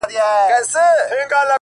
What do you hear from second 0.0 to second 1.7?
او ستا پر قبر به،